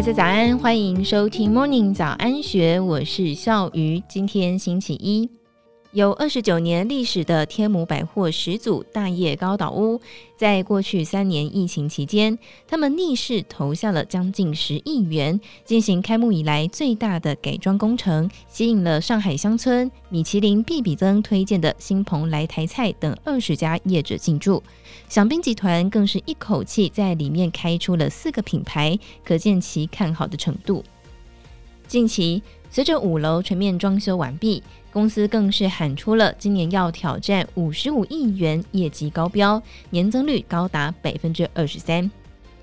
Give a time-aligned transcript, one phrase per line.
[0.00, 4.02] 大家早安，欢迎收听 Morning 早安学，我是笑鱼。
[4.08, 5.28] 今天星期一，
[5.92, 10.00] 有二十九年历史的天母百货始祖大业高岛屋，
[10.36, 12.38] 在过去三年疫情期间，
[12.68, 24.62] 他们逆势投下了将近十亿元，进行开幕以来最大的改装工程，吸引了上海乡村、米其林、必比登推荐的新蓬莱台菜等二十家业者进驻。
[25.08, 30.84] 享宾集团更是一口气在里面开出了四个品牌，可见其看好的程度。
[31.88, 39.60] 近期，随着五楼全面装修完毕，公司更是喊出了今年要挑战五十五亿元业绩高标，
[39.90, 42.08] 年增率高达百分之二十三。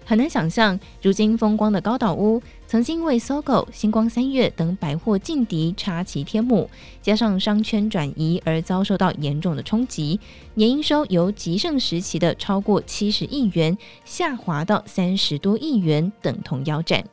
[0.06, 6.70] 很难想象，如今风光的高岛屋，曾经为 SOGO、新光三月等百货劲敌插旗天幕，
[7.02, 10.18] 加上商圈转移而遭受到严重的冲击，
[10.54, 17.04] 年营收由极盛时期的超过七十亿元下滑到三十多亿元，等同腰斩。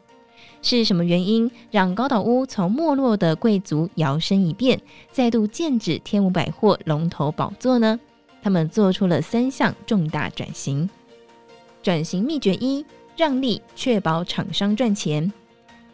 [0.63, 7.99] 是什么原因让高岛屋从没落的贵族摇身一变，再度剑指天母百货龙头宝座呢？
[8.43, 10.89] 他们做出了三项重大转型。
[11.83, 12.85] 转型秘诀一：
[13.17, 15.33] 让利，确保厂商赚钱。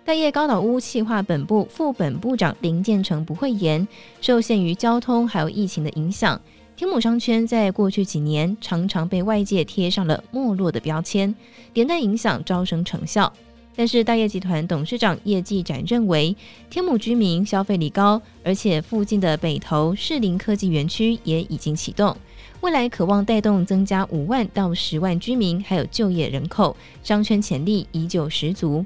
[0.05, 3.87] 大业高岛屋企划本部副本部长林建成不讳言，
[4.21, 6.41] 受限于交通还有疫情的影响，
[6.75, 11.33] 天母商圈在过去几年常常被外界贴上了没落的标签，
[11.75, 13.33] 连带影响招生成效。
[13.77, 16.37] 但是大业集团董事长叶继展认为，
[16.69, 22.15] 天母居民消费力高，而且附近的北投士林科技园区也已经启动。
[22.61, 28.85] 未来渴望带动增加五万到十万居民，还有就业人口，商圈潜力依旧十足。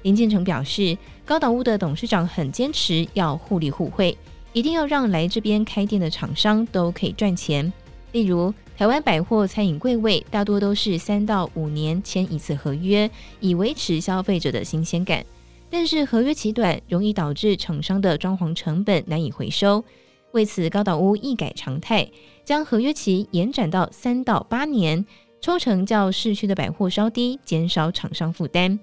[0.00, 4.16] 林建成表示，高岛屋的董事长很坚持要互利互惠，
[4.54, 7.70] 一定要让来这边开店的厂商都可以赚钱。
[8.12, 13.08] 例如，台湾百货餐饮柜位大多都是三到五年签一次合约，
[13.38, 15.24] 以维持消费者的新鲜感。
[15.70, 19.84] 但是合约期短，容易导致厂商的装潢成本难以回收。
[20.32, 22.10] 为此，高岛屋一改常态，
[22.44, 25.06] 将合约期延展到三到八年，
[25.40, 28.76] 抽成较市区的百货稍低，减少厂商负担。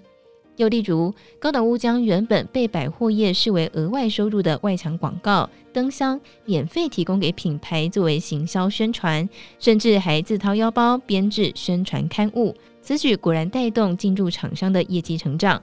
[0.59, 9.27] 又例如，高岛屋将原本被百货业视为额外收入的外墙广告、灯箱免费提供给品牌作为行销宣传，
[9.57, 12.53] 甚至还自掏腰包编制宣传刊物。
[12.81, 15.61] 此举果然带动进驻厂商的业绩成长。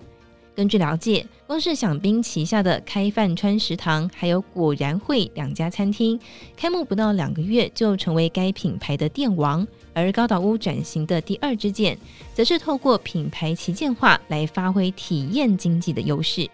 [0.57, 6.19] 根据了解，光是响兵旗下的开饭川食堂，还有果然会两家餐厅，
[6.57, 9.67] 开幕不到两个月就成为该品牌的店王。
[9.93, 11.99] 而高岛屋转型的第二支箭，
[12.33, 16.49] 则是透过品牌旗舰化来发挥体验经济的优势。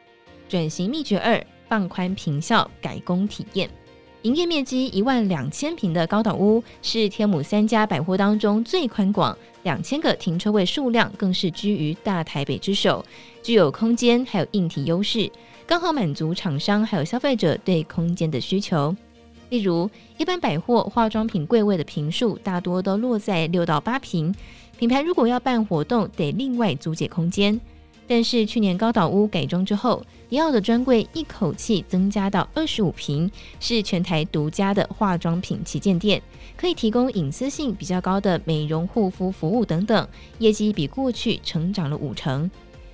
[0.49, 3.71] 转型秘诀二：放宽平效，改工体验。
[4.23, 13.05] 营业面积一万两千平的高岛屋是天母三家百货当中最宽广，两千个停车位数量更是居于大台北之首，
[13.43, 15.29] 具有空间还有硬体优势，
[15.67, 18.95] 刚好满足厂商还有消费者对空间的需求。
[19.49, 24.33] 例如，一般百货化妆品柜位的坪数大多都落在六到八坪，
[24.79, 27.61] 品牌如果要办活动，得另外租借空间。
[28.07, 33.31] 但是去年高岛屋改装之后，迪奥的专柜一口气增加到二十五平，
[33.61, 36.21] 是全台独家的化妆品旗舰店，
[36.57, 40.07] 可以提供隐私性比较高的美容护肤服务等等，
[40.39, 42.51] 业绩比过去成长了五成。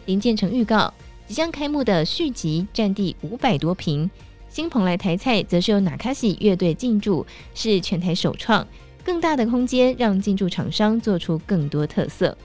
[0.07, 0.93] 林建成预告，
[1.27, 4.09] 即将开幕的续集占地五百多平，
[4.49, 8.67] 新蓬莱台菜则是由纳卡西乐队进驻，是全台首创，
[9.03, 12.37] 更大的空间让进驻厂商做出更多特色。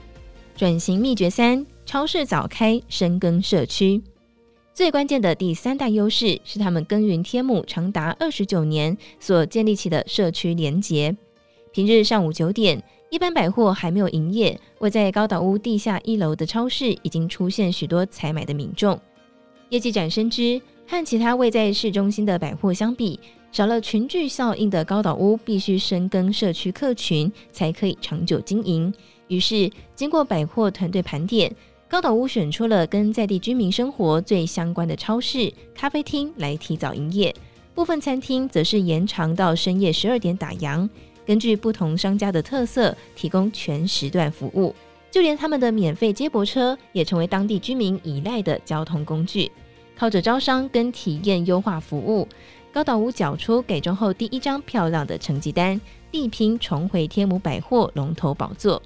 [0.56, 1.64] 转型秘诀三。
[1.94, 4.02] 超市早开，深耕社区。
[4.74, 11.16] 最关键的第三大优势是他们耕耘天母长达二十九年所建立起的社区连结。
[11.70, 19.00] 平日上午九点，一般百货还没有营业，位在高岛屋地下一楼的超市已经出现许多采买的民众。
[19.68, 23.20] 业绩展深知，和其他位在市中心的百货相比，
[23.52, 28.92] 少了群聚效应的高岛屋必须深耕社区客群，才可以长久经营。
[29.28, 31.54] 于是，经过百货团队盘点。
[31.86, 37.32] 高岛屋选出了跟在地居民生活最相关的超市、咖啡厅来提早营业，
[37.74, 40.88] 部分餐厅则是延长到深夜十二点打烊。
[41.26, 44.74] 根据不同商家的特色，提供全时段服务。
[45.10, 49.50] 就连他们的免费接驳车也成为当地居民依赖的交通工具。
[49.96, 52.26] 靠着招商跟体验优化服务，
[52.72, 55.80] 高岛屋缴出改装后第一张漂亮的成绩单，
[56.10, 58.82] 力拼重回天母百货龙头宝座。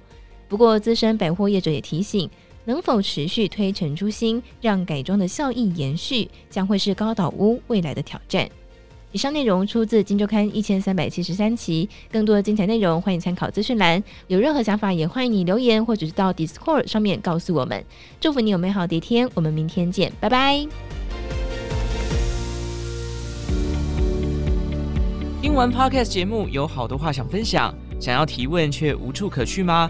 [0.47, 2.29] 不过，资深百货业者也提醒。
[2.65, 8.47] 能否持续推陈出新，让改装的效益延续，将会是高岛屋未来的挑战。
[9.11, 14.03] 以上内容出自《金周刊》一千三百七十三期，更多的精彩内容欢迎参考资讯栏。
[14.27, 17.83] 有任何想法也欢迎你留言，或者是到 Discord 上面告诉我们。
[18.19, 20.67] 祝福你有美好的一天，我们明天见，拜拜。
[25.41, 29.89] 听完 Podcast 节目，有好多话想分享，想要提问却无处可去吗？